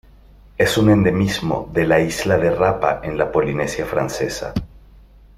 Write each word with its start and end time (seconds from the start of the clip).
Es 0.57 0.79
un 0.79 0.89
endemismo 0.89 1.69
de 1.73 1.85
la 1.85 1.99
isla 1.99 2.39
de 2.39 2.49
Rapa 2.49 3.01
en 3.03 3.19
la 3.19 3.31
Polinesia 3.31 3.85
Francesa. 3.85 4.51